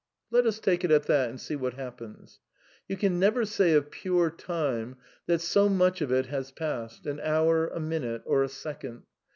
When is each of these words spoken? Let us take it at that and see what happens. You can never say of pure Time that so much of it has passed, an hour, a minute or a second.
Let 0.31 0.47
us 0.47 0.59
take 0.59 0.83
it 0.83 0.89
at 0.89 1.03
that 1.03 1.29
and 1.29 1.39
see 1.39 1.55
what 1.55 1.75
happens. 1.75 2.39
You 2.87 2.97
can 2.97 3.19
never 3.19 3.45
say 3.45 3.73
of 3.73 3.91
pure 3.91 4.31
Time 4.31 4.97
that 5.27 5.41
so 5.41 5.69
much 5.69 6.01
of 6.01 6.11
it 6.11 6.25
has 6.25 6.49
passed, 6.49 7.05
an 7.05 7.19
hour, 7.19 7.67
a 7.67 7.79
minute 7.79 8.23
or 8.25 8.41
a 8.41 8.49
second. 8.49 9.03